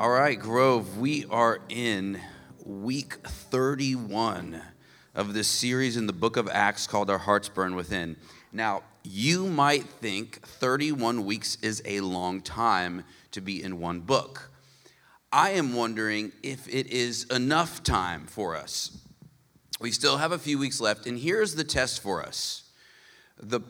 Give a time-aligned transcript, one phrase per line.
[0.00, 2.22] All right, Grove, we are in
[2.64, 4.62] week 31
[5.14, 8.16] of this series in the book of Acts called Our Hearts Burn Within.
[8.50, 14.50] Now, you might think 31 weeks is a long time to be in one book.
[15.30, 19.04] I am wondering if it is enough time for us.
[19.82, 22.70] We still have a few weeks left, and here's the test for us.
[23.38, 23.60] The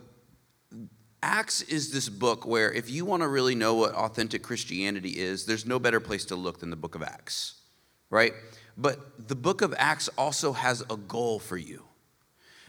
[1.22, 5.44] Acts is this book where if you want to really know what authentic Christianity is,
[5.44, 7.60] there's no better place to look than the book of Acts,
[8.08, 8.32] right?
[8.76, 11.84] But the book of Acts also has a goal for you.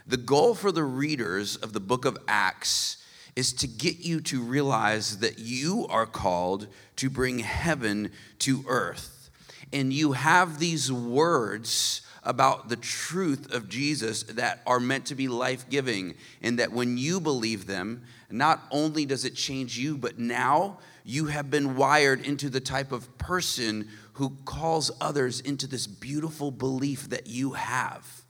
[0.05, 2.98] The goal for the readers of the book of Acts
[3.35, 9.30] is to get you to realize that you are called to bring heaven to earth.
[9.72, 15.27] And you have these words about the truth of Jesus that are meant to be
[15.27, 20.20] life giving, and that when you believe them, not only does it change you, but
[20.20, 25.88] now you have been wired into the type of person who calls others into this
[25.88, 28.23] beautiful belief that you have.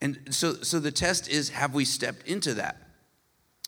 [0.00, 2.76] And so, so the test is have we stepped into that?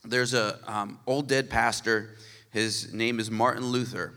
[0.03, 2.15] There's a um, old dead pastor,
[2.51, 4.13] his name is Martin Luther,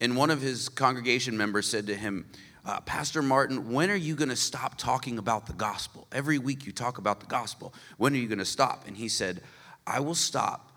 [0.00, 2.26] and one of his congregation members said to him,
[2.64, 6.06] uh, Pastor Martin, when are you going to stop talking about the gospel?
[6.12, 7.74] Every week you talk about the gospel.
[7.98, 8.86] When are you going to stop?
[8.86, 9.42] And he said,
[9.86, 10.72] I will stop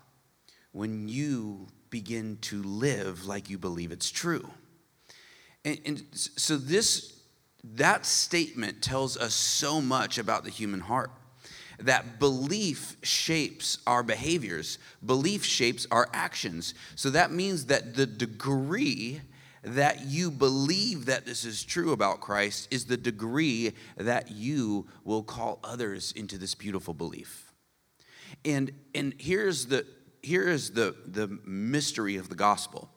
[0.72, 4.48] when you begin to live like you believe it's true.
[5.64, 7.18] And, and so this
[7.64, 11.10] that statement tells us so much about the human heart.
[11.80, 16.74] That belief shapes our behaviors, belief shapes our actions.
[16.94, 19.20] So that means that the degree
[19.62, 25.22] that you believe that this is true about Christ is the degree that you will
[25.22, 27.52] call others into this beautiful belief.
[28.44, 29.86] And, and here's, the,
[30.22, 32.90] here is the, the mystery of the gospel.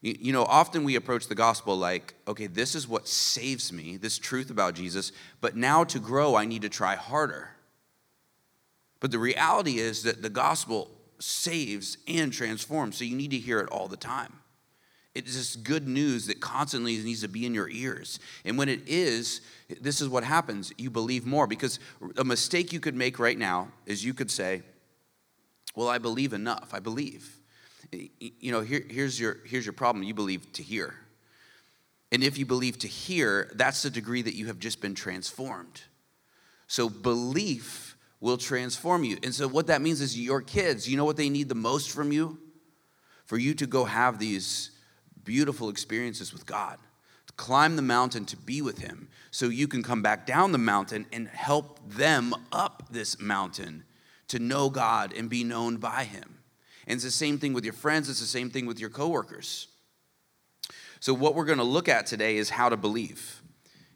[0.00, 3.96] You, you know, often we approach the gospel like, okay, this is what saves me,
[3.96, 7.50] this truth about Jesus, but now to grow, I need to try harder.
[9.00, 13.60] But the reality is that the gospel saves and transforms, so you need to hear
[13.60, 14.34] it all the time.
[15.14, 18.20] It's just good news that constantly needs to be in your ears.
[18.44, 19.40] And when it is,
[19.80, 20.72] this is what happens.
[20.78, 21.46] You believe more.
[21.46, 21.80] Because
[22.16, 24.62] a mistake you could make right now is you could say,
[25.74, 26.72] Well, I believe enough.
[26.72, 27.40] I believe.
[27.90, 30.04] You know, here, here's, your, here's your problem.
[30.04, 30.94] You believe to here.
[32.12, 35.82] And if you believe to here, that's the degree that you have just been transformed.
[36.66, 39.18] So belief will transform you.
[39.24, 41.90] And so what that means is your kids, you know what they need the most
[41.90, 42.38] from you?
[43.24, 44.70] For you to go have these
[45.24, 46.78] beautiful experiences with God,
[47.26, 50.58] to climb the mountain to be with Him, so you can come back down the
[50.58, 53.84] mountain and help them up this mountain
[54.28, 56.38] to know God and be known by Him.
[56.86, 59.68] And it's the same thing with your friends, it's the same thing with your coworkers.
[61.00, 63.42] So, what we're going to look at today is how to believe.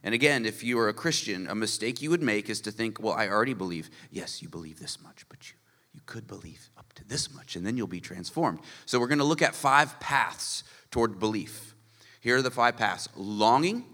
[0.02, 3.00] And again, if you are a Christian, a mistake you would make is to think,
[3.00, 3.90] well, I already believe.
[4.10, 5.56] Yes, you believe this much, but you,
[5.92, 8.60] you could believe up to this much, and then you'll be transformed.
[8.86, 11.74] So, we're going to look at five paths toward belief.
[12.20, 13.84] Here are the five paths longing,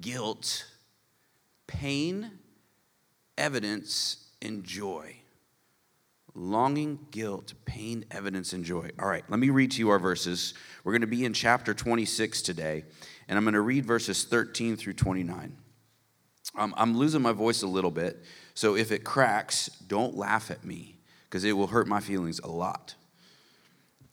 [0.00, 0.64] guilt,
[1.66, 2.30] pain,
[3.36, 5.16] evidence, and joy.
[6.34, 8.88] Longing, guilt, pain, evidence, and joy.
[8.98, 10.54] All right, let me read to you our verses.
[10.82, 12.84] We're going to be in chapter 26 today,
[13.28, 15.54] and I'm going to read verses 13 through 29.
[16.56, 20.64] Um, I'm losing my voice a little bit, so if it cracks, don't laugh at
[20.64, 22.94] me, because it will hurt my feelings a lot.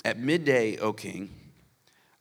[0.03, 1.29] At midday, O king,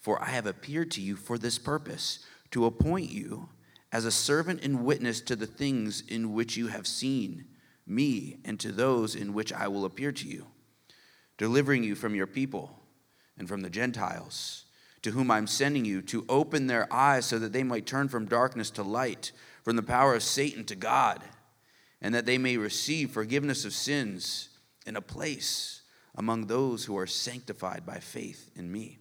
[0.00, 2.20] For I have appeared to you for this purpose,
[2.50, 3.50] to appoint you
[3.92, 7.44] as a servant and witness to the things in which you have seen
[7.86, 10.46] me and to those in which I will appear to you,
[11.36, 12.78] delivering you from your people
[13.36, 14.64] and from the Gentiles,
[15.02, 18.26] to whom I'm sending you, to open their eyes so that they might turn from
[18.26, 19.32] darkness to light,
[19.64, 21.22] from the power of Satan to God,
[22.00, 24.50] and that they may receive forgiveness of sins
[24.86, 25.82] and a place
[26.14, 28.99] among those who are sanctified by faith in me.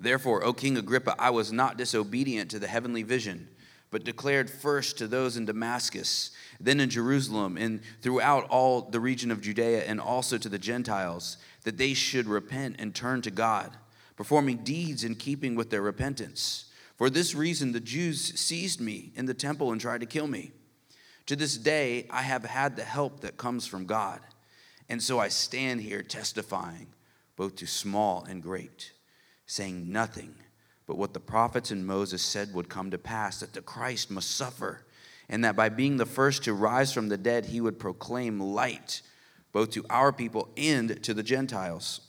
[0.00, 3.48] Therefore, O King Agrippa, I was not disobedient to the heavenly vision,
[3.90, 6.30] but declared first to those in Damascus,
[6.60, 11.38] then in Jerusalem, and throughout all the region of Judea, and also to the Gentiles,
[11.64, 13.76] that they should repent and turn to God
[14.18, 16.64] performing deeds in keeping with their repentance.
[16.96, 20.50] For this reason, the Jews seized me in the temple and tried to kill me.
[21.26, 24.18] To this day, I have had the help that comes from God.
[24.88, 26.88] And so I stand here testifying,
[27.36, 28.90] both to small and great,
[29.48, 30.36] saying nothing
[30.88, 34.30] but what the prophets and Moses said would come to pass that the Christ must
[34.30, 34.86] suffer,
[35.28, 39.02] and that by being the first to rise from the dead, he would proclaim light
[39.52, 42.00] both to our people and to the Gentiles.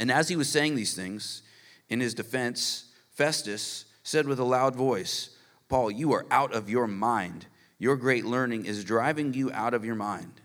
[0.00, 1.42] And as he was saying these things,
[1.88, 5.36] in his defense, Festus said with a loud voice,
[5.68, 7.46] Paul, you are out of your mind.
[7.78, 10.40] Your great learning is driving you out of your mind.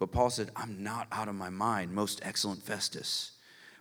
[0.00, 3.32] But Paul said, I'm not out of my mind, most excellent Festus,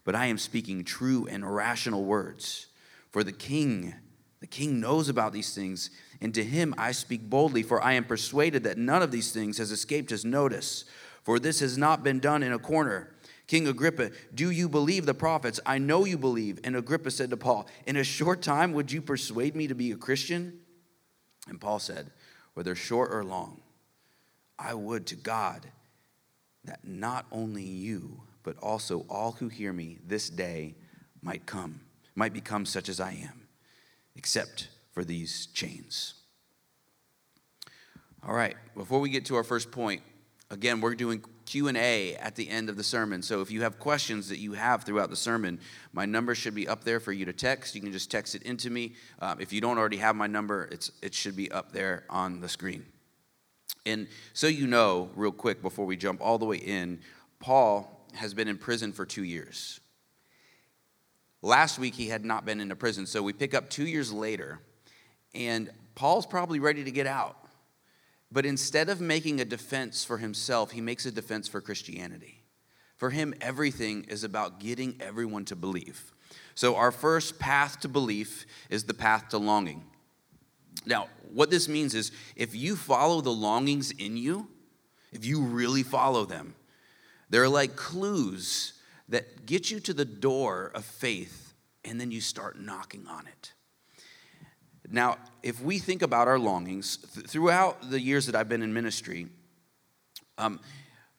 [0.03, 2.67] but I am speaking true and rational words.
[3.11, 3.95] For the king,
[4.39, 5.89] the king knows about these things,
[6.21, 9.57] and to him I speak boldly, for I am persuaded that none of these things
[9.57, 10.85] has escaped his notice.
[11.23, 13.13] For this has not been done in a corner.
[13.47, 15.59] King Agrippa, do you believe the prophets?
[15.65, 16.59] I know you believe.
[16.63, 19.91] And Agrippa said to Paul, In a short time, would you persuade me to be
[19.91, 20.59] a Christian?
[21.47, 22.11] And Paul said,
[22.53, 23.61] Whether short or long,
[24.57, 25.65] I would to God
[26.65, 30.73] that not only you, but also all who hear me this day
[31.21, 31.81] might come,
[32.15, 33.47] might become such as I am,
[34.15, 36.15] except for these chains.
[38.27, 40.01] All right, before we get to our first point,
[40.49, 43.21] again, we're doing q&a at the end of the sermon.
[43.21, 45.59] So if you have questions that you have throughout the sermon
[45.93, 47.75] my number should be up there for you to text.
[47.75, 48.93] You can just text it into me.
[49.21, 52.41] Um, if you don't already have my number it's, it should be up there on
[52.41, 52.83] the screen.
[53.85, 57.01] And so you know real quick before we jump all the way in
[57.39, 59.79] paul has been in prison for two years
[61.41, 64.11] last week he had not been in a prison so we pick up two years
[64.11, 64.59] later
[65.33, 67.39] and paul's probably ready to get out
[68.31, 72.43] but instead of making a defense for himself, he makes a defense for Christianity.
[72.95, 76.11] For him, everything is about getting everyone to believe.
[76.53, 79.83] So, our first path to belief is the path to longing.
[80.85, 84.47] Now, what this means is if you follow the longings in you,
[85.11, 86.53] if you really follow them,
[87.29, 88.73] they're like clues
[89.09, 91.53] that get you to the door of faith,
[91.83, 93.53] and then you start knocking on it.
[94.91, 98.73] Now, if we think about our longings, th- throughout the years that I've been in
[98.73, 99.27] ministry,
[100.37, 100.59] um,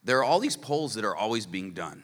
[0.03, 2.03] there are all these polls that are always being done.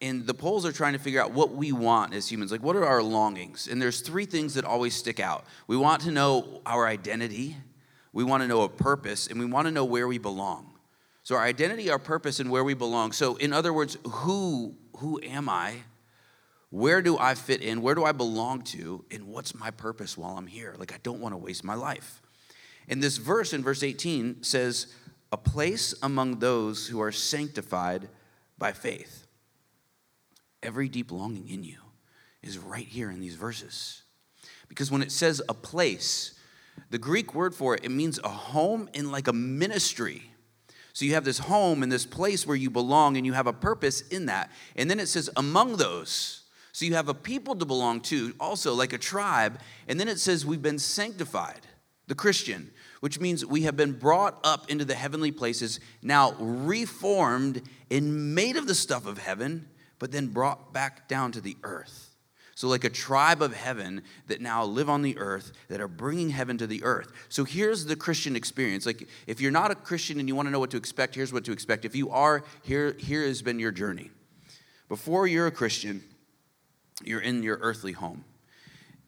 [0.00, 2.50] And the polls are trying to figure out what we want as humans.
[2.50, 3.68] Like, what are our longings?
[3.68, 5.44] And there's three things that always stick out.
[5.66, 7.56] We want to know our identity,
[8.12, 10.71] we want to know a purpose, and we want to know where we belong.
[11.22, 13.12] So, our identity, our purpose, and where we belong.
[13.12, 15.76] So, in other words, who, who am I?
[16.72, 17.82] where do I fit in?
[17.82, 19.04] Where do I belong to?
[19.10, 20.74] And what's my purpose while I'm here?
[20.78, 22.22] Like, I don't want to waste my life.
[22.88, 24.86] And this verse in verse 18 says,
[25.30, 28.08] A place among those who are sanctified
[28.56, 29.26] by faith.
[30.62, 31.76] Every deep longing in you
[32.42, 34.02] is right here in these verses.
[34.70, 36.38] Because when it says a place,
[36.88, 40.22] the Greek word for it, it means a home in like a ministry.
[40.92, 43.52] So you have this home and this place where you belong and you have a
[43.52, 44.50] purpose in that.
[44.76, 46.42] And then it says among those.
[46.72, 49.60] So you have a people to belong to, also like a tribe.
[49.88, 51.66] And then it says we've been sanctified,
[52.06, 57.62] the Christian, which means we have been brought up into the heavenly places, now reformed
[57.90, 59.68] and made of the stuff of heaven,
[59.98, 62.11] but then brought back down to the earth.
[62.62, 66.30] So, like a tribe of heaven that now live on the earth, that are bringing
[66.30, 67.10] heaven to the earth.
[67.28, 68.86] So, here's the Christian experience.
[68.86, 71.32] Like, if you're not a Christian and you want to know what to expect, here's
[71.32, 71.84] what to expect.
[71.84, 74.12] If you are, here, here has been your journey.
[74.88, 76.04] Before you're a Christian,
[77.02, 78.24] you're in your earthly home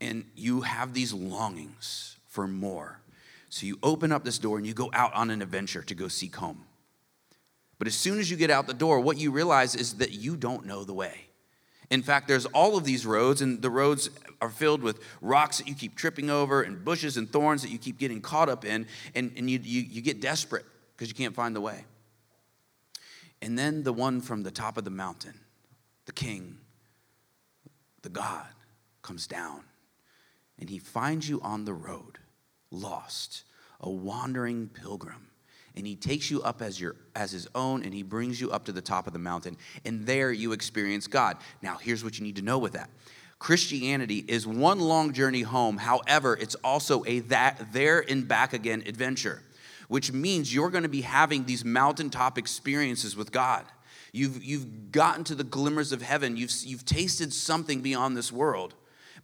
[0.01, 3.03] and you have these longings for more.
[3.51, 6.09] So you open up this door and you go out on an adventure to go
[6.09, 6.65] seek home.
[7.79, 10.37] But as soon as you get out the door, what you realize is that you
[10.37, 11.29] don't know the way.
[11.91, 14.11] In fact, there's all of these roads, and the roads
[14.41, 17.79] are filled with rocks that you keep tripping over and bushes and thorns that you
[17.79, 20.65] keep getting caught up in, and, and you, you, you get desperate
[20.97, 21.85] because you can't find the way.
[23.43, 25.39] And then the one from the top of the mountain,
[26.07, 26.59] the king,
[28.03, 28.47] the God
[29.03, 29.65] comes down
[30.59, 32.19] and he finds you on the road,
[32.71, 33.45] lost,
[33.81, 35.29] a wandering pilgrim.
[35.77, 38.65] And he takes you up as your as his own and he brings you up
[38.67, 41.37] to the top of the mountain and there you experience God.
[41.63, 42.91] Now here's what you need to know with that.
[43.39, 45.77] Christianity is one long journey home.
[45.77, 49.43] However, it's also a that there and back again adventure,
[49.89, 53.65] which means you're going to be having these mountaintop experiences with God.
[54.13, 56.37] You've, you've gotten to the glimmers of heaven.
[56.37, 58.75] You've, you've tasted something beyond this world.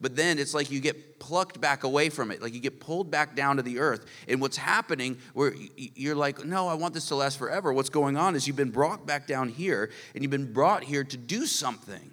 [0.01, 3.11] But then it's like you get plucked back away from it, like you get pulled
[3.11, 4.07] back down to the earth.
[4.29, 7.73] And what's happening, where you're like, no, I want this to last forever.
[7.73, 11.05] What's going on is you've been brought back down here, and you've been brought here
[11.05, 12.13] to do something.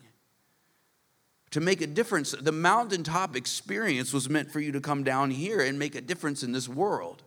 [1.52, 2.32] to make a difference.
[2.32, 6.44] The mountaintop experience was meant for you to come down here and make a difference
[6.44, 7.24] in this world,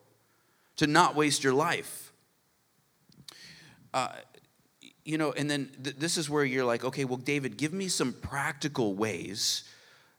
[0.76, 2.12] to not waste your life.
[3.92, 4.08] Uh,
[5.04, 7.88] you know, and then th- this is where you're like, okay, well, David, give me
[7.88, 9.64] some practical ways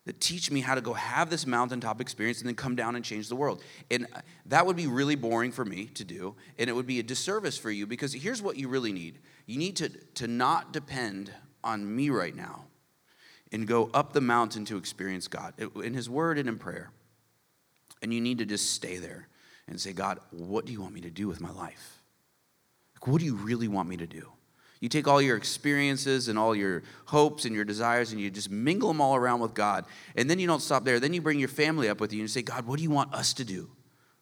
[0.06, 3.06] that teach me how to go have this mountaintop experience and then come down and
[3.06, 3.62] change the world.
[3.92, 4.08] And
[4.48, 7.58] that would be really boring for me to do, and it would be a disservice
[7.58, 11.32] for you because here's what you really need you need to, to not depend
[11.64, 12.66] on me right now
[13.52, 15.54] and go up the mountain to experience God
[15.84, 16.92] in His Word and in prayer.
[18.02, 19.28] And you need to just stay there
[19.68, 22.02] and say, God, what do you want me to do with my life?
[22.96, 24.32] Like, what do you really want me to do?
[24.82, 28.50] You take all your experiences and all your hopes and your desires and you just
[28.50, 29.86] mingle them all around with God.
[30.16, 31.00] And then you don't stop there.
[31.00, 32.90] Then you bring your family up with you and you say, God, what do you
[32.90, 33.70] want us to do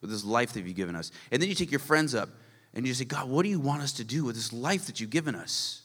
[0.02, 1.10] with this life that you've given us?
[1.32, 2.28] And then you take your friends up
[2.74, 5.00] and you say, God, what do you want us to do with this life that
[5.00, 5.80] you've given us?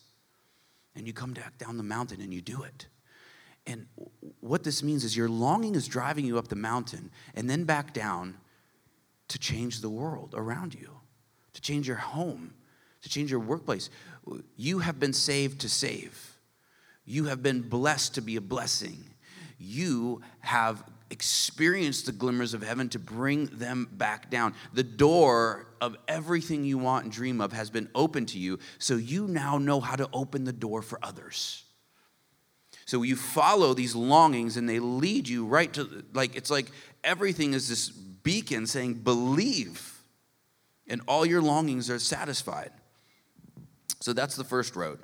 [0.94, 2.88] And you come back down the mountain and you do it.
[3.65, 3.88] And
[4.41, 7.94] what this means is your longing is driving you up the mountain and then back
[7.94, 8.38] down
[9.29, 10.89] to change the world around you,
[11.53, 12.53] to change your home,
[13.05, 13.91] to change your workplace.
[14.57, 16.39] You have been saved to save.
[17.05, 18.97] You have been blessed to be a blessing.
[19.59, 24.55] You have experienced the glimmers of heaven to bring them back down.
[24.74, 28.95] The door of everything you want and dream of has been opened to you, so
[28.95, 31.63] you now know how to open the door for others.
[32.88, 36.71] So you follow these longings and they lead you right to, like, it's like
[37.03, 40.01] everything is this beacon saying, believe,
[40.88, 42.71] and all your longings are satisfied.
[44.05, 45.00] So that's the first road,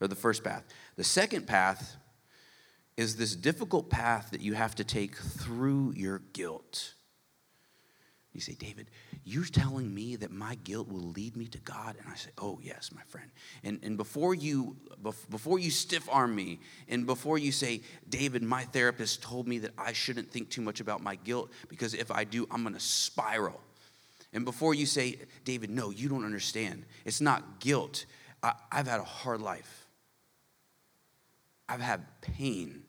[0.00, 0.62] or the first path.
[0.94, 1.96] The second path
[2.96, 6.94] is this difficult path that you have to take through your guilt.
[8.32, 8.92] You say, David,
[9.24, 11.96] you're telling me that my guilt will lead me to God?
[11.98, 13.28] And I say, oh, yes, my friend.
[13.64, 18.62] And, and before, you, before you stiff arm me, and before you say, David, my
[18.62, 22.22] therapist told me that I shouldn't think too much about my guilt because if I
[22.22, 23.60] do, I'm to spiral.
[24.32, 26.84] And before you say, David, no, you don't understand.
[27.04, 28.04] It's not guilt,
[28.44, 29.86] I, I've had a hard life.
[31.68, 32.82] I've had pain.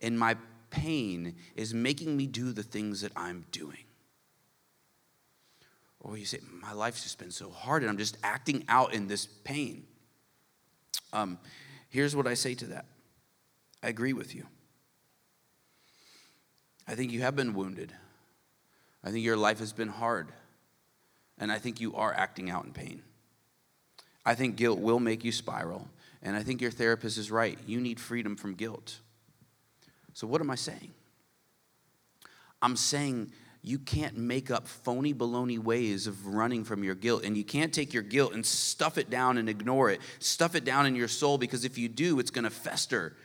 [0.00, 0.36] And my
[0.70, 3.84] pain is making me do the things that I'm doing.
[6.00, 9.06] Or you say, My life's just been so hard and I'm just acting out in
[9.08, 9.84] this pain.
[11.12, 11.38] Um,
[11.90, 12.86] here's what I say to that
[13.82, 14.46] I agree with you.
[16.86, 17.92] I think you have been wounded.
[19.04, 20.32] I think your life has been hard.
[21.36, 23.02] And I think you are acting out in pain.
[24.28, 25.88] I think guilt will make you spiral.
[26.22, 27.58] And I think your therapist is right.
[27.66, 28.98] You need freedom from guilt.
[30.12, 30.92] So, what am I saying?
[32.60, 33.32] I'm saying
[33.62, 37.24] you can't make up phony baloney ways of running from your guilt.
[37.24, 40.02] And you can't take your guilt and stuff it down and ignore it.
[40.18, 43.16] Stuff it down in your soul because if you do, it's going to fester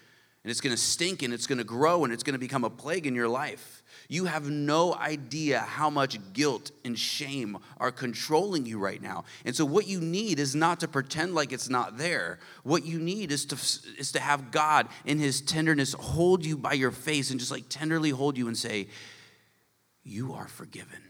[0.44, 2.66] and it's going to stink and it's going to grow and it's going to become
[2.66, 3.82] a plague in your life.
[4.10, 9.24] You have no idea how much guilt and shame are controlling you right now.
[9.46, 12.40] And so, what you need is not to pretend like it's not there.
[12.64, 13.56] What you need is to,
[13.98, 17.64] is to have God in His tenderness hold you by your face and just like
[17.70, 18.88] tenderly hold you and say,
[20.04, 21.02] You are forgiven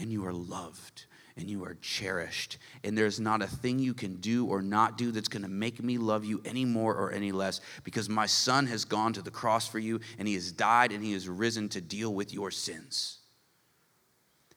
[0.00, 2.58] and you are loved and you are cherished.
[2.84, 5.82] And there's not a thing you can do or not do that's going to make
[5.82, 9.30] me love you any more or any less because my son has gone to the
[9.30, 12.50] cross for you and he has died and he has risen to deal with your
[12.50, 13.18] sins.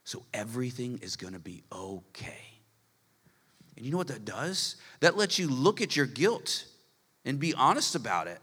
[0.03, 2.43] So everything is going to be okay.
[3.75, 4.77] And you know what that does?
[4.99, 6.65] That lets you look at your guilt
[7.25, 8.39] and be honest about it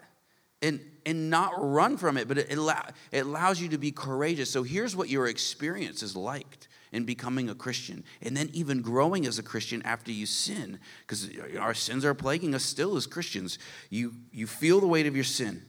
[0.61, 4.51] and, and not run from it, but it, allow, it allows you to be courageous.
[4.51, 9.27] So here's what your experience is like in becoming a Christian, and then even growing
[9.27, 13.59] as a Christian after you sin, because our sins are plaguing us still as Christians.
[13.89, 15.63] You, you feel the weight of your sin,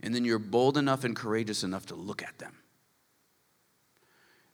[0.00, 2.54] and then you're bold enough and courageous enough to look at them.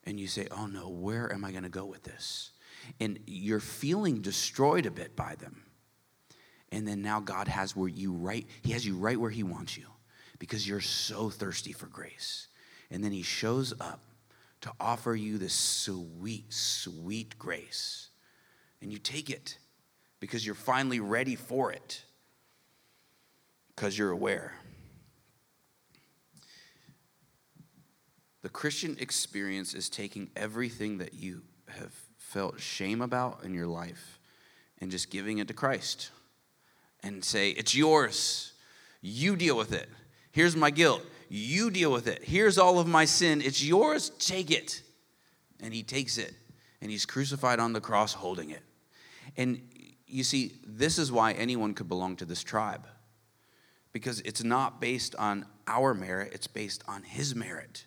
[0.04, 2.52] And you say, Oh no, where am I going to go with this?
[3.00, 5.62] And you're feeling destroyed a bit by them.
[6.70, 9.76] And then now God has where you right, He has you right where He wants
[9.76, 9.86] you
[10.38, 12.46] because you're so thirsty for grace.
[12.90, 14.00] And then He shows up
[14.66, 18.08] to offer you this sweet, sweet grace.
[18.82, 19.58] And you take it
[20.18, 22.02] because you're finally ready for it,
[23.68, 24.54] because you're aware.
[28.42, 34.18] The Christian experience is taking everything that you have felt shame about in your life
[34.80, 36.10] and just giving it to Christ
[37.04, 38.52] and say, It's yours.
[39.00, 39.88] You deal with it.
[40.32, 41.02] Here's my guilt.
[41.28, 42.22] You deal with it.
[42.24, 43.40] Here's all of my sin.
[43.40, 44.10] It's yours.
[44.18, 44.82] Take it.
[45.60, 46.34] And he takes it.
[46.80, 48.62] And he's crucified on the cross holding it.
[49.36, 49.60] And
[50.06, 52.86] you see, this is why anyone could belong to this tribe.
[53.96, 57.86] because it's not based on our merit, it's based on His merit.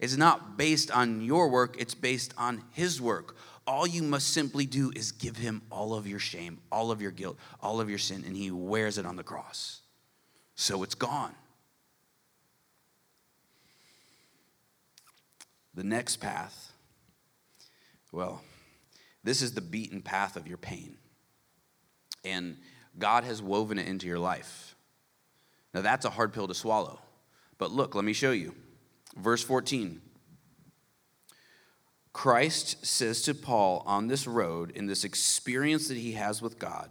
[0.00, 3.36] It's not based on your work, it's based on His work.
[3.66, 7.10] All you must simply do is give Him all of your shame, all of your
[7.10, 9.82] guilt, all of your sin, and He wears it on the cross.
[10.54, 11.34] So it's gone.
[15.74, 16.72] The next path,
[18.10, 18.42] well,
[19.24, 20.96] this is the beaten path of your pain.
[22.24, 22.58] And
[22.98, 24.74] God has woven it into your life.
[25.72, 27.00] Now, that's a hard pill to swallow.
[27.58, 28.54] But look, let me show you.
[29.16, 30.00] Verse 14.
[32.12, 36.90] Christ says to Paul on this road, in this experience that he has with God,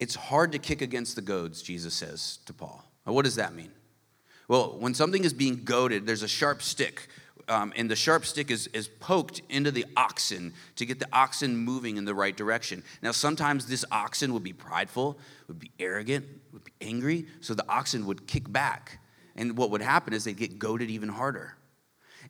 [0.00, 2.84] it's hard to kick against the goads, Jesus says to Paul.
[3.06, 3.70] Now, what does that mean?
[4.48, 7.08] Well, when something is being goaded, there's a sharp stick,
[7.48, 11.56] um, and the sharp stick is, is poked into the oxen to get the oxen
[11.56, 12.82] moving in the right direction.
[13.02, 17.68] Now, sometimes this oxen would be prideful, would be arrogant, would be angry, so the
[17.68, 18.98] oxen would kick back.
[19.36, 21.56] And what would happen is they'd get goaded even harder.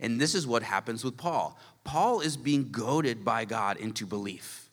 [0.00, 1.58] And this is what happens with Paul.
[1.84, 4.63] Paul is being goaded by God into belief.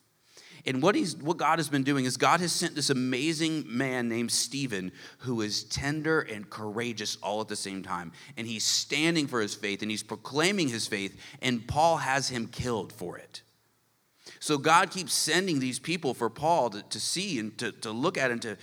[0.64, 4.08] And what, he's, what God has been doing is God has sent this amazing man
[4.08, 8.12] named Stephen who is tender and courageous all at the same time.
[8.36, 12.46] And he's standing for his faith and he's proclaiming his faith, and Paul has him
[12.46, 13.42] killed for it.
[14.38, 18.16] So God keeps sending these people for Paul to, to see and to, to look
[18.16, 18.56] at and to,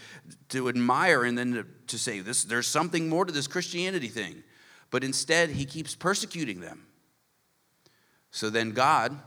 [0.49, 4.43] to admire and then to, to say, this, there's something more to this Christianity thing.
[4.89, 6.85] But instead, he keeps persecuting them.
[8.31, 9.19] So then God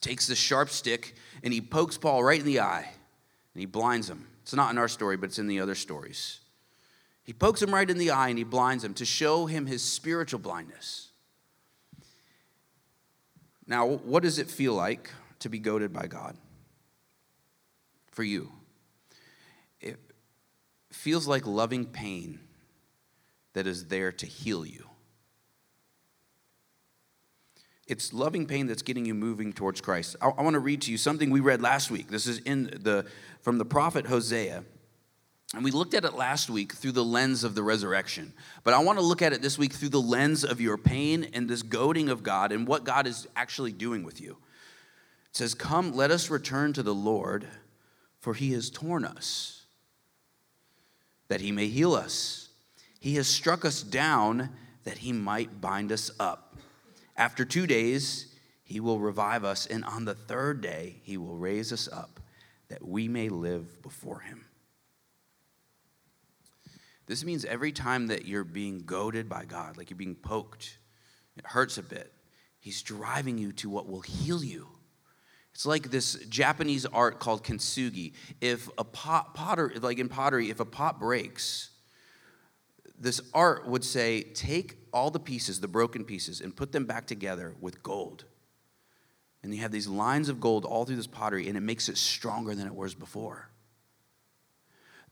[0.00, 2.88] takes the sharp stick and he pokes Paul right in the eye
[3.54, 4.26] and he blinds him.
[4.42, 6.40] It's not in our story, but it's in the other stories.
[7.24, 9.82] He pokes him right in the eye and he blinds him to show him his
[9.82, 11.08] spiritual blindness.
[13.66, 16.36] Now, what does it feel like to be goaded by God?
[18.12, 18.52] For you,
[19.80, 19.98] it
[20.92, 22.38] feels like loving pain
[23.54, 24.86] that is there to heal you.
[27.86, 30.16] It's loving pain that's getting you moving towards Christ.
[30.20, 32.08] I, I want to read to you something we read last week.
[32.08, 33.06] This is in the
[33.40, 34.64] from the prophet Hosea.
[35.54, 38.32] And we looked at it last week through the lens of the resurrection.
[38.64, 41.30] But I want to look at it this week through the lens of your pain
[41.32, 44.32] and this goading of God and what God is actually doing with you.
[45.30, 47.46] It says, Come, let us return to the Lord,
[48.18, 49.66] for he has torn us,
[51.28, 52.48] that he may heal us.
[52.98, 54.50] He has struck us down,
[54.82, 56.45] that he might bind us up.
[57.16, 61.72] After two days, he will revive us, and on the third day, he will raise
[61.72, 62.20] us up
[62.68, 64.44] that we may live before him.
[67.06, 70.78] This means every time that you're being goaded by God, like you're being poked,
[71.36, 72.12] it hurts a bit.
[72.58, 74.66] He's driving you to what will heal you.
[75.54, 78.12] It's like this Japanese art called kintsugi.
[78.40, 81.70] If a pot, potter, like in pottery, if a pot breaks,
[82.98, 87.06] this art would say, take all the pieces, the broken pieces, and put them back
[87.06, 88.24] together with gold.
[89.42, 91.98] And you have these lines of gold all through this pottery, and it makes it
[91.98, 93.50] stronger than it was before.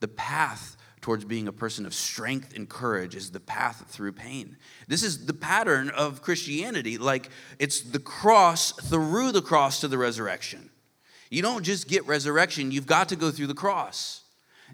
[0.00, 4.56] The path towards being a person of strength and courage is the path through pain.
[4.88, 6.96] This is the pattern of Christianity.
[6.96, 10.70] Like it's the cross through the cross to the resurrection.
[11.28, 14.23] You don't just get resurrection, you've got to go through the cross.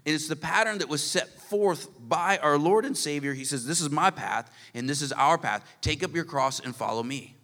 [0.05, 3.33] And it's the pattern that was set forth by our Lord and Savior.
[3.33, 5.63] He says, This is my path, and this is our path.
[5.81, 7.35] Take up your cross and follow me.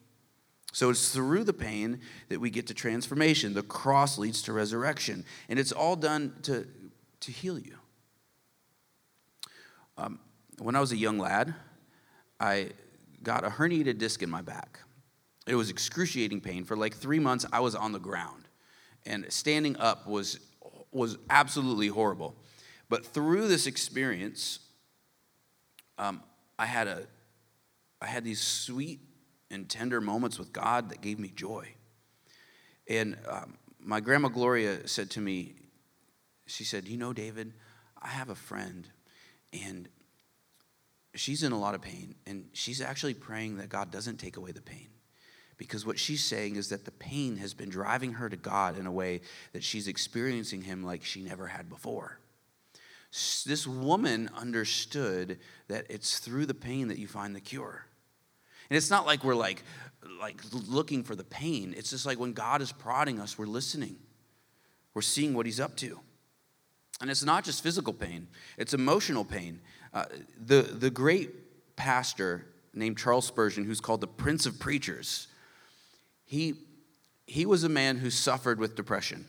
[0.73, 3.53] So it's through the pain that we get to transformation.
[3.53, 6.67] The cross leads to resurrection, and it's all done to,
[7.21, 7.77] to heal you.
[9.97, 10.19] Um,
[10.59, 11.53] when I was a young lad,
[12.39, 12.69] I
[13.23, 14.79] got a herniated disc in my back.
[15.47, 16.63] It was excruciating pain.
[16.63, 18.47] For like three months, I was on the ground,
[19.05, 20.39] and standing up was
[20.91, 22.35] was absolutely horrible.
[22.89, 24.59] But through this experience,
[25.97, 26.23] um,
[26.57, 27.03] I had a,
[28.01, 28.99] I had these sweet
[29.51, 31.69] and tender moments with God that gave me joy.
[32.87, 35.55] And um, my grandma Gloria said to me,
[36.45, 37.53] she said, "You know, David,
[38.01, 38.87] I have a friend,
[39.51, 39.89] and
[41.15, 44.51] she's in a lot of pain, and she's actually praying that God doesn't take away
[44.51, 44.87] the pain."
[45.57, 48.85] because what she's saying is that the pain has been driving her to God in
[48.85, 49.21] a way
[49.53, 52.19] that she's experiencing Him like she never had before.
[53.11, 57.85] This woman understood that it's through the pain that you find the cure.
[58.69, 59.63] And it's not like we're like,
[60.19, 61.73] like looking for the pain.
[61.77, 63.95] It's just like when God is prodding us, we're listening.
[64.93, 65.99] We're seeing what He's up to.
[66.99, 69.61] And it's not just physical pain, it's emotional pain.
[69.93, 70.05] Uh,
[70.45, 75.27] the, the great pastor named Charles Spurgeon, who's called the Prince of Preachers,
[76.25, 76.55] he,
[77.25, 79.27] he was a man who suffered with depression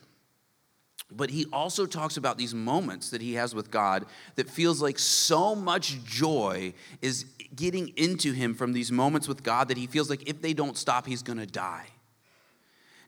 [1.11, 4.99] But he also talks about these moments that he has with God that feels like
[4.99, 7.25] so much joy is
[7.57, 10.77] getting into him from these moments with God that he feels like if they don't
[10.77, 11.87] stop, he's gonna die.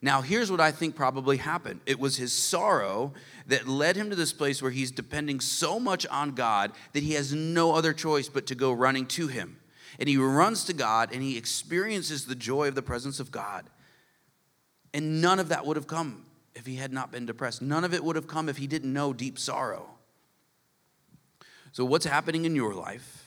[0.02, 3.12] Now, here's what I think probably happened it was his sorrow
[3.48, 7.12] that led him to this place where he's depending so much on God that he
[7.14, 9.58] has no other choice but to go running to him.
[9.98, 13.68] And he runs to God and he experiences the joy of the presence of God.
[14.94, 17.62] And none of that would have come if he had not been depressed.
[17.62, 19.88] None of it would have come if he didn't know deep sorrow.
[21.72, 23.24] So, what's happening in your life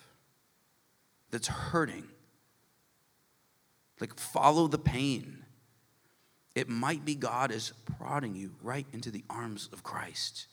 [1.32, 2.08] that's hurting?
[4.00, 5.46] Like, follow the pain.
[6.56, 10.48] It might be God is prodding you right into the arms of Christ.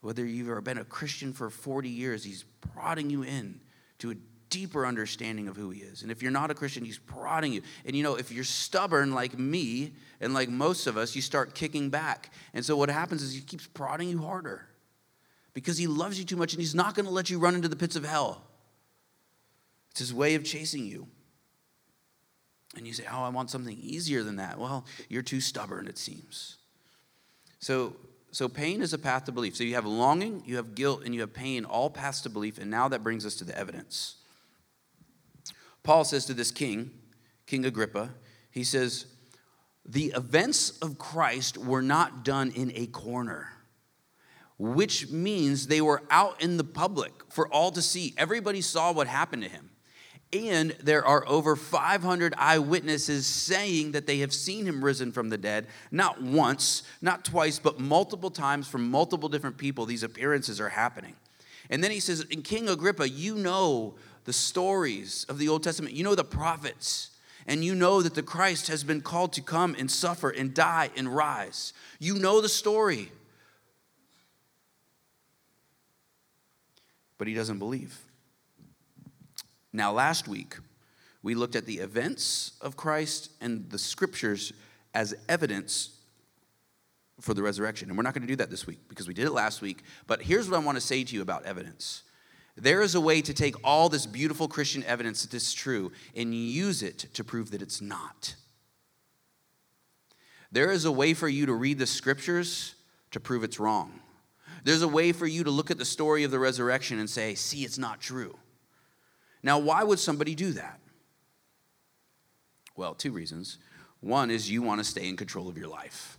[0.00, 3.60] Whether you've ever been a Christian for 40 years, He's prodding you in
[3.98, 4.14] to a
[4.50, 6.02] deeper understanding of who He is.
[6.02, 7.62] And if you're not a Christian, He's prodding you.
[7.84, 11.54] And you know, if you're stubborn like me and like most of us, you start
[11.54, 12.32] kicking back.
[12.54, 14.66] And so what happens is He keeps prodding you harder
[15.54, 17.68] because He loves you too much and He's not going to let you run into
[17.68, 18.42] the pits of hell.
[19.90, 21.06] It's His way of chasing you.
[22.76, 24.58] And you say, Oh, I want something easier than that.
[24.58, 26.58] Well, you're too stubborn, it seems.
[27.58, 27.96] So,
[28.32, 29.56] so pain is a path to belief.
[29.56, 32.58] So you have longing, you have guilt, and you have pain, all paths to belief.
[32.58, 34.16] And now that brings us to the evidence.
[35.86, 36.90] Paul says to this king,
[37.46, 38.10] King Agrippa,
[38.50, 39.06] he says,
[39.84, 43.52] The events of Christ were not done in a corner,
[44.58, 48.14] which means they were out in the public for all to see.
[48.18, 49.70] Everybody saw what happened to him.
[50.32, 55.38] And there are over 500 eyewitnesses saying that they have seen him risen from the
[55.38, 59.86] dead, not once, not twice, but multiple times from multiple different people.
[59.86, 61.14] These appearances are happening.
[61.70, 65.94] And then he says, In King Agrippa, you know the stories of the Old Testament,
[65.94, 67.10] you know the prophets,
[67.46, 70.90] and you know that the Christ has been called to come and suffer and die
[70.96, 71.72] and rise.
[71.98, 73.10] You know the story.
[77.18, 77.98] But he doesn't believe.
[79.72, 80.56] Now, last week,
[81.22, 84.52] we looked at the events of Christ and the scriptures
[84.94, 85.95] as evidence
[87.20, 87.88] for the resurrection.
[87.88, 89.82] And we're not going to do that this week because we did it last week.
[90.06, 92.02] But here's what I want to say to you about evidence
[92.58, 95.92] there is a way to take all this beautiful Christian evidence that this is true
[96.14, 98.34] and use it to prove that it's not.
[100.50, 102.74] There is a way for you to read the scriptures
[103.10, 104.00] to prove it's wrong.
[104.64, 107.34] There's a way for you to look at the story of the resurrection and say,
[107.34, 108.36] see, it's not true.
[109.42, 110.80] Now, why would somebody do that?
[112.74, 113.58] Well, two reasons.
[114.00, 116.18] One is you want to stay in control of your life.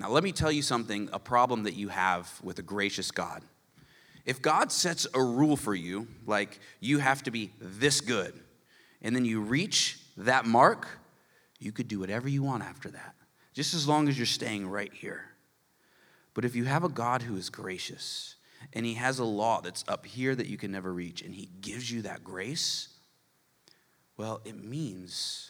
[0.00, 3.42] Now, let me tell you something a problem that you have with a gracious God.
[4.24, 8.32] If God sets a rule for you, like you have to be this good,
[9.02, 10.88] and then you reach that mark,
[11.58, 13.14] you could do whatever you want after that,
[13.52, 15.22] just as long as you're staying right here.
[16.32, 18.36] But if you have a God who is gracious,
[18.72, 21.50] and he has a law that's up here that you can never reach, and he
[21.60, 22.88] gives you that grace,
[24.16, 25.49] well, it means,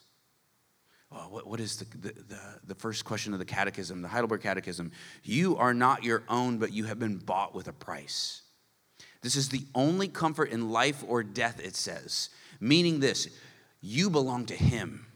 [1.13, 4.43] oh, what, what is the, the, the, the first question of the catechism, the Heidelberg
[4.43, 4.93] Catechism?
[5.25, 8.43] You are not your own, but you have been bought with a price.
[9.23, 13.29] This is the only comfort in life or death, it says, meaning this
[13.83, 15.07] you belong to him.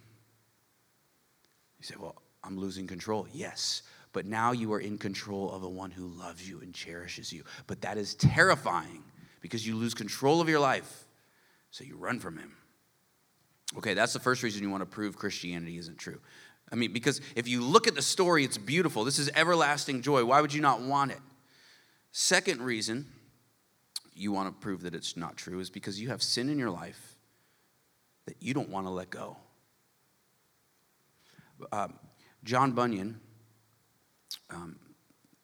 [1.78, 3.26] You say, well, I'm losing control.
[3.32, 7.32] Yes, but now you are in control of the one who loves you and cherishes
[7.32, 7.44] you.
[7.66, 9.02] But that is terrifying
[9.40, 11.04] because you lose control of your life,
[11.70, 12.54] so you run from him.
[13.78, 16.20] Okay, that's the first reason you want to prove Christianity isn't true.
[16.70, 19.04] I mean, because if you look at the story, it's beautiful.
[19.04, 20.24] This is everlasting joy.
[20.24, 21.20] Why would you not want it?
[22.12, 23.06] Second reason
[24.14, 26.70] you want to prove that it's not true is because you have sin in your
[26.70, 27.16] life
[28.26, 29.36] that you don't want to let go.
[31.72, 31.94] Um,
[32.44, 33.20] John Bunyan
[34.50, 34.76] um,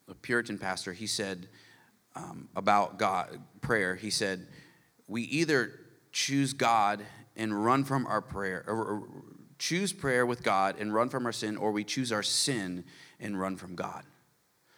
[0.08, 1.48] a Puritan pastor, he said
[2.16, 4.46] um, about God, prayer, he said,
[5.06, 5.72] we either
[6.12, 7.04] choose God
[7.40, 9.08] and run from our prayer, or, or
[9.58, 12.84] choose prayer with God and run from our sin, or we choose our sin
[13.18, 14.04] and run from God.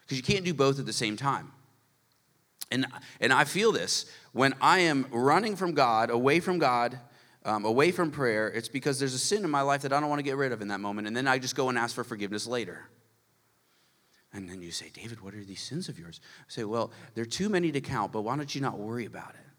[0.03, 1.53] Because you can't do both at the same time.
[2.71, 2.87] And,
[3.21, 6.99] and I feel this when I am running from God, away from God,
[7.45, 10.09] um, away from prayer, it's because there's a sin in my life that I don't
[10.09, 11.09] want to get rid of in that moment.
[11.09, 12.89] And then I just go and ask for forgiveness later.
[14.33, 16.21] And then you say, David, what are these sins of yours?
[16.41, 19.05] I say, well, there are too many to count, but why don't you not worry
[19.05, 19.52] about it?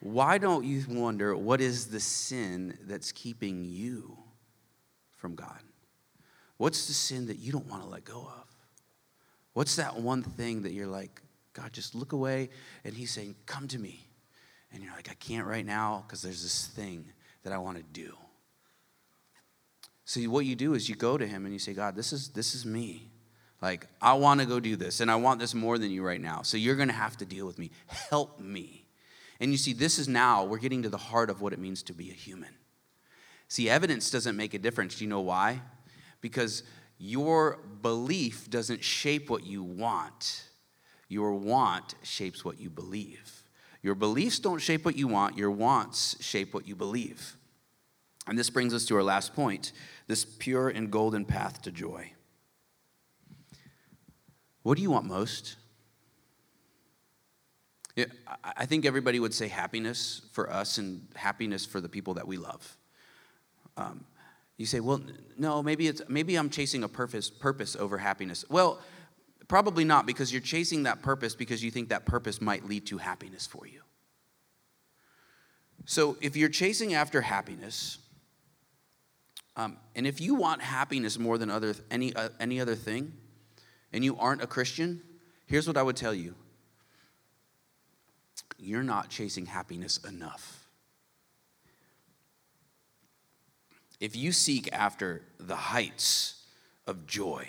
[0.00, 4.16] Why don't you wonder what is the sin that's keeping you
[5.16, 5.60] from God?
[6.58, 8.46] What's the sin that you don't want to let go of?
[9.52, 12.50] What's that one thing that you're like, God, just look away,
[12.84, 14.06] and He's saying, Come to me.
[14.72, 17.06] And you're like, I can't right now because there's this thing
[17.44, 18.12] that I want to do.
[20.04, 22.28] So what you do is you go to him and you say, God, this is
[22.28, 23.10] this is me.
[23.62, 26.20] Like, I want to go do this, and I want this more than you right
[26.20, 26.42] now.
[26.42, 27.70] So you're going to have to deal with me.
[27.86, 28.85] Help me.
[29.40, 31.82] And you see, this is now, we're getting to the heart of what it means
[31.84, 32.54] to be a human.
[33.48, 34.96] See, evidence doesn't make a difference.
[34.96, 35.60] Do you know why?
[36.20, 36.62] Because
[36.98, 40.44] your belief doesn't shape what you want,
[41.08, 43.44] your want shapes what you believe.
[43.82, 47.36] Your beliefs don't shape what you want, your wants shape what you believe.
[48.26, 49.72] And this brings us to our last point
[50.08, 52.12] this pure and golden path to joy.
[54.62, 55.56] What do you want most?
[57.96, 58.04] Yeah,
[58.44, 62.36] I think everybody would say happiness for us and happiness for the people that we
[62.36, 62.76] love.
[63.78, 64.04] Um,
[64.58, 65.00] you say, well,
[65.38, 68.44] no, maybe it's maybe I'm chasing a purpose purpose over happiness.
[68.50, 68.80] Well,
[69.48, 72.98] probably not because you're chasing that purpose because you think that purpose might lead to
[72.98, 73.80] happiness for you.
[75.86, 77.98] So if you're chasing after happiness,
[79.56, 83.14] um, and if you want happiness more than other any uh, any other thing,
[83.90, 85.00] and you aren't a Christian,
[85.46, 86.34] here's what I would tell you
[88.58, 90.66] you're not chasing happiness enough.
[94.00, 96.44] If you seek after the heights
[96.86, 97.48] of joy,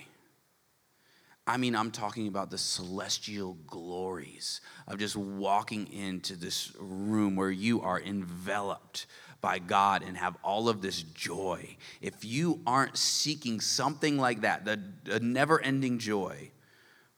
[1.46, 7.52] I mean, I'm talking about the celestial glories of just walking into this room where
[7.52, 9.08] you are enveloped
[9.40, 14.66] by God and have all of this joy, if you aren't seeking something like that,
[14.66, 16.52] the, the never ending joy,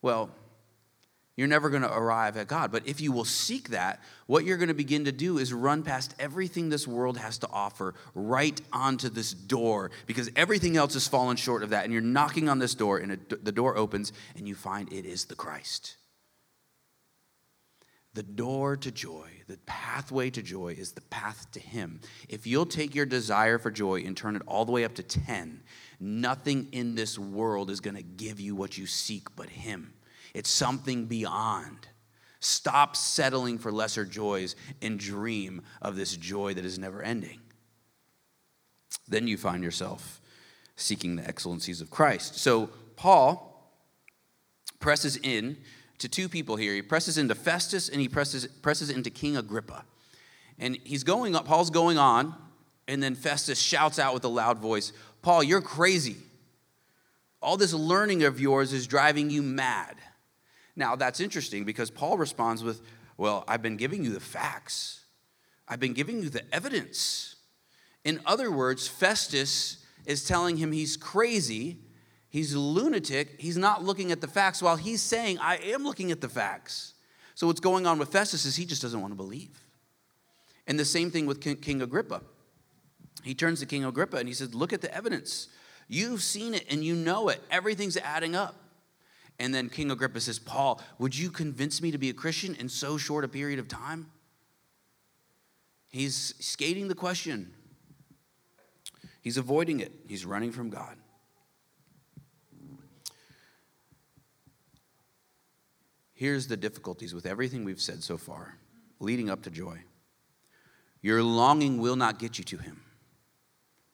[0.01, 0.29] well,
[1.39, 2.69] you're never going to arrive at God.
[2.69, 5.83] But if you will seek that, what you're going to begin to do is run
[5.83, 11.07] past everything this world has to offer right onto this door because everything else has
[11.07, 11.85] fallen short of that.
[11.85, 15.25] And you're knocking on this door, and the door opens, and you find it is
[15.25, 15.95] the Christ.
[18.15, 22.01] The door to joy, the pathway to joy is the path to Him.
[22.27, 25.03] If you'll take your desire for joy and turn it all the way up to
[25.03, 25.61] 10,
[26.01, 29.93] nothing in this world is going to give you what you seek but Him.
[30.33, 31.87] It's something beyond.
[32.39, 37.39] Stop settling for lesser joys and dream of this joy that is never ending.
[39.07, 40.21] Then you find yourself
[40.75, 42.37] seeking the excellencies of Christ.
[42.37, 43.49] So, Paul
[44.79, 45.57] presses in
[45.97, 46.73] to two people here.
[46.73, 49.83] He presses into Festus and he presses, presses into King Agrippa.
[50.57, 52.35] And he's going up, Paul's going on,
[52.87, 56.17] and then Festus shouts out with a loud voice, Paul, you're crazy.
[57.41, 59.95] All this learning of yours is driving you mad.
[60.79, 62.81] Now, that's interesting because Paul responds with,
[63.17, 65.01] Well, I've been giving you the facts,
[65.67, 67.35] I've been giving you the evidence.
[68.03, 71.77] In other words, Festus is telling him he's crazy
[72.29, 73.39] He's a lunatic.
[73.39, 76.93] He's not looking at the facts while he's saying, I am looking at the facts.
[77.33, 79.59] So, what's going on with Festus is he just doesn't want to believe.
[80.67, 82.21] And the same thing with King Agrippa.
[83.23, 85.47] He turns to King Agrippa and he says, Look at the evidence.
[85.87, 87.41] You've seen it and you know it.
[87.49, 88.55] Everything's adding up.
[89.39, 92.67] And then King Agrippa says, Paul, would you convince me to be a Christian in
[92.67, 94.11] so short a period of time?
[95.89, 97.53] He's skating the question,
[99.21, 100.97] he's avoiding it, he's running from God.
[106.13, 108.57] Here's the difficulties with everything we've said so far,
[108.99, 109.79] leading up to joy.
[111.01, 112.81] Your longing will not get you to Him.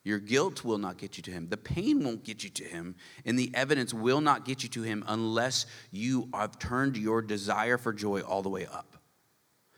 [0.05, 1.47] Your guilt will not get you to Him.
[1.49, 2.95] The pain won't get you to Him.
[3.25, 7.79] And the evidence will not get you to Him unless you have turned your desire
[7.79, 8.97] for joy all the way up.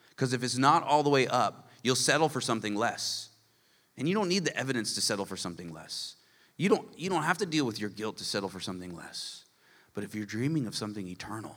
[0.09, 3.29] Because if it's not all the way up, you'll settle for something less.
[3.97, 6.17] And you don't need the evidence to settle for something less.
[6.57, 9.45] You don't, you don't have to deal with your guilt to settle for something less.
[9.93, 11.55] But if you're dreaming of something eternal,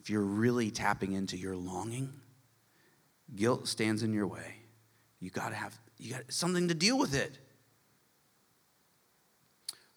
[0.00, 2.12] if you're really tapping into your longing,
[3.36, 4.56] guilt stands in your way.
[5.20, 7.38] You got to have you got something to deal with it.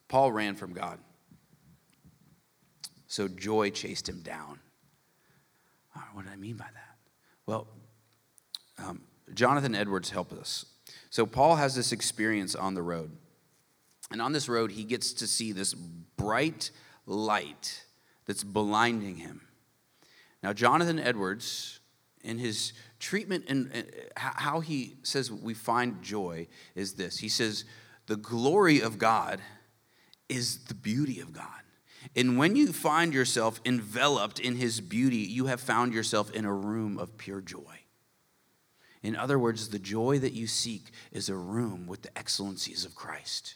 [0.07, 0.99] Paul ran from God.
[3.07, 4.59] So joy chased him down.
[6.13, 6.97] what did I mean by that?
[7.45, 7.67] Well,
[8.77, 9.01] um,
[9.33, 10.65] Jonathan Edwards helped us.
[11.09, 13.12] So Paul has this experience on the road.
[14.12, 16.71] And on this road, he gets to see this bright
[17.05, 17.83] light
[18.25, 19.41] that's blinding him.
[20.41, 21.79] Now, Jonathan Edwards,
[22.23, 23.81] in his treatment and uh,
[24.15, 27.17] how he says we find joy, is this.
[27.17, 27.65] He says,
[28.07, 29.39] The glory of God
[30.27, 31.45] is the beauty of God.
[32.15, 36.53] And when you find yourself enveloped in his beauty, you have found yourself in a
[36.53, 37.79] room of pure joy.
[39.01, 42.95] In other words, the joy that you seek is a room with the excellencies of
[42.95, 43.55] Christ.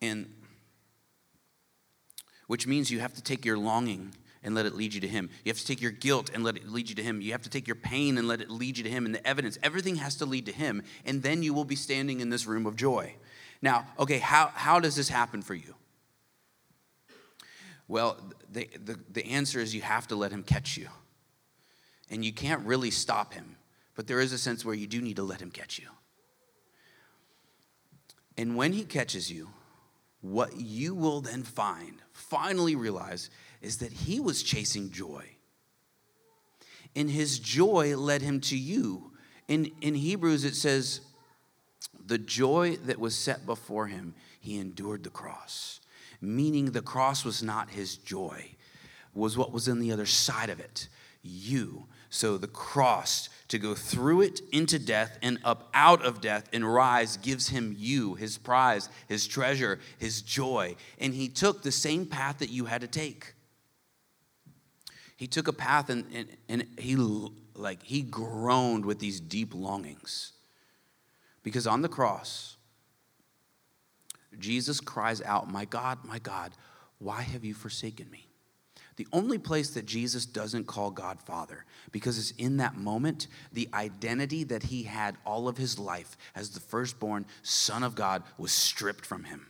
[0.00, 0.32] And
[2.46, 4.14] which means you have to take your longing
[4.46, 5.28] and let it lead you to Him.
[5.44, 7.20] You have to take your guilt and let it lead you to Him.
[7.20, 9.04] You have to take your pain and let it lead you to Him.
[9.04, 10.84] And the evidence, everything has to lead to Him.
[11.04, 13.16] And then you will be standing in this room of joy.
[13.60, 15.74] Now, okay, how, how does this happen for you?
[17.88, 18.18] Well,
[18.50, 20.88] the, the, the answer is you have to let Him catch you.
[22.08, 23.56] And you can't really stop Him,
[23.96, 25.88] but there is a sense where you do need to let Him catch you.
[28.38, 29.48] And when He catches you,
[30.20, 33.28] what you will then find, finally realize,
[33.62, 35.24] is that he was chasing joy.
[36.94, 39.12] And his joy led him to you.
[39.48, 41.00] In, in Hebrews, it says,
[42.06, 45.80] the joy that was set before him, he endured the cross.
[46.20, 48.56] Meaning the cross was not his joy,
[49.14, 50.88] was what was on the other side of it.
[51.22, 51.86] You.
[52.08, 56.72] So the cross to go through it into death and up out of death and
[56.72, 60.76] rise gives him you, his prize, his treasure, his joy.
[60.98, 63.34] And he took the same path that you had to take.
[65.16, 66.96] He took a path and, and, and he
[67.54, 70.32] like he groaned with these deep longings.
[71.42, 72.56] Because on the cross,
[74.38, 76.52] Jesus cries out, My God, my God,
[76.98, 78.26] why have you forsaken me?
[78.96, 83.68] The only place that Jesus doesn't call God Father, because it's in that moment, the
[83.74, 88.52] identity that he had all of his life as the firstborn Son of God was
[88.52, 89.46] stripped from him.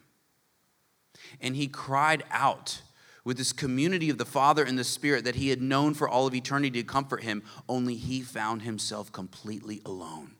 [1.41, 2.83] And he cried out
[3.27, 6.29] with this community of the Father and the Spirit that he had known for all
[6.29, 10.31] of eternity to comfort him, only he found himself completely alone,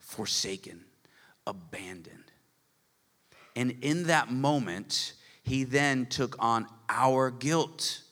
[0.00, 0.84] forsaken,
[1.46, 2.32] abandoned.
[3.54, 5.12] And in that moment,
[5.44, 8.02] he then took on our guilt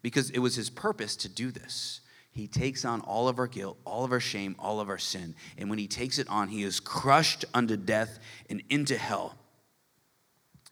[0.00, 2.00] because it was his purpose to do this.
[2.30, 5.34] He takes on all of our guilt, all of our shame, all of our sin.
[5.58, 8.18] And when he takes it on, he is crushed unto death
[8.48, 9.34] and into hell.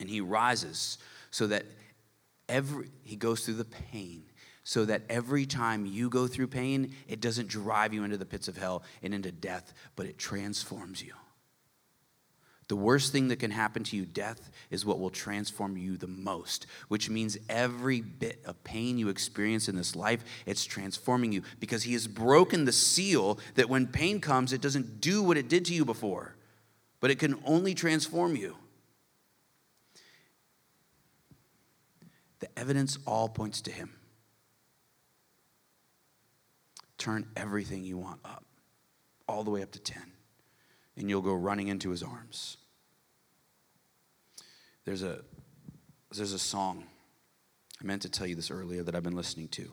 [0.00, 0.96] And he rises
[1.30, 1.66] so that
[2.48, 4.24] every he goes through the pain
[4.64, 8.48] so that every time you go through pain, it doesn't drive you into the pits
[8.48, 11.12] of hell and into death, but it transforms you.
[12.68, 16.06] The worst thing that can happen to you, death, is what will transform you the
[16.06, 21.42] most, which means every bit of pain you experience in this life, it's transforming you
[21.60, 25.48] because He has broken the seal that when pain comes, it doesn't do what it
[25.48, 26.36] did to you before,
[27.00, 28.56] but it can only transform you.
[32.44, 33.90] The evidence all points to Him.
[36.98, 38.44] Turn everything you want up,
[39.26, 40.02] all the way up to 10
[40.96, 42.56] and you'll go running into his arms.
[44.84, 45.20] There's a,
[46.14, 46.84] there's a song,
[47.80, 49.72] I meant to tell you this earlier, that I've been listening to.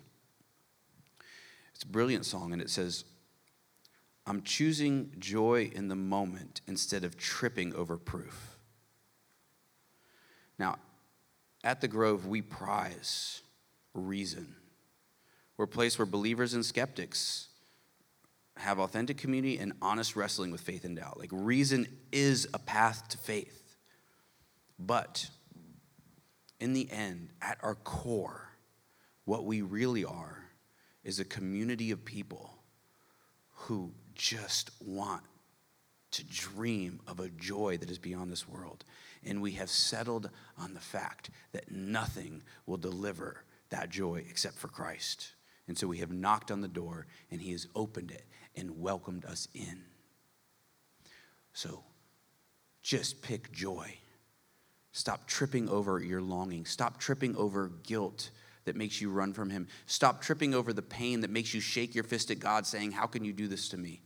[1.73, 3.05] It's a brilliant song, and it says,
[4.25, 8.57] I'm choosing joy in the moment instead of tripping over proof.
[10.57, 10.77] Now,
[11.63, 13.41] at the Grove, we prize
[13.93, 14.55] reason.
[15.57, 17.49] We're a place where believers and skeptics
[18.57, 21.19] have authentic community and honest wrestling with faith and doubt.
[21.19, 23.75] Like, reason is a path to faith.
[24.77, 25.29] But
[26.59, 28.49] in the end, at our core,
[29.25, 30.43] what we really are
[31.03, 32.51] is a community of people
[33.51, 35.23] who just want
[36.11, 38.83] to dream of a joy that is beyond this world.
[39.25, 44.67] And we have settled on the fact that nothing will deliver that joy except for
[44.67, 45.33] Christ.
[45.67, 49.25] And so we have knocked on the door and he has opened it and welcomed
[49.25, 49.83] us in.
[51.53, 51.83] So
[52.81, 53.95] just pick joy.
[54.91, 56.65] Stop tripping over your longing.
[56.65, 58.31] Stop tripping over guilt
[58.65, 59.67] that makes you run from him.
[59.85, 63.07] Stop tripping over the pain that makes you shake your fist at God saying, How
[63.07, 64.01] can you do this to me?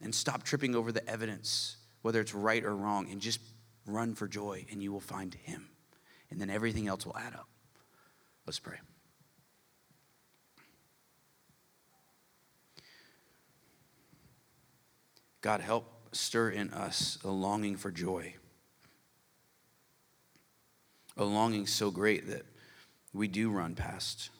[0.00, 3.40] And stop tripping over the evidence, whether it's right or wrong, and just
[3.86, 5.68] run for joy, and you will find him.
[6.30, 7.48] And then everything else will add up.
[8.46, 8.76] Let's pray.
[15.40, 18.34] God, help stir in us a longing for joy,
[21.16, 22.42] a longing so great that
[23.12, 24.30] we do run past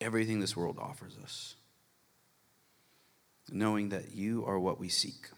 [0.00, 1.56] everything this world offers us,
[3.50, 5.30] knowing that you are what we seek.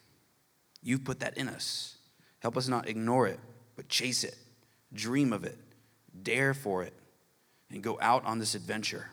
[0.82, 1.97] You've put that in us.
[2.41, 3.41] Help us not ignore it,
[3.76, 4.36] but chase it,
[4.93, 5.59] dream of it,
[6.22, 6.95] dare for it,
[7.70, 9.07] and go out on this adventure.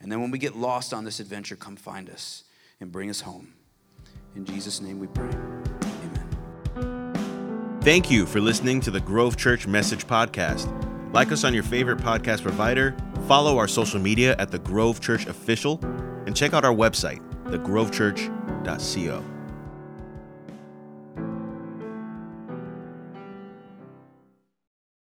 [0.00, 2.44] And then when we get lost on this adventure, come find us
[2.80, 3.54] and bring us home.
[4.34, 5.28] In Jesus' name we pray.
[6.76, 7.80] Amen.
[7.82, 10.68] Thank you for listening to the Grove Church Message Podcast.
[11.12, 12.94] Like us on your favorite podcast provider,
[13.26, 15.80] follow our social media at the Grove Church Official,
[16.26, 19.29] and check out our website, thegrovechurch.co.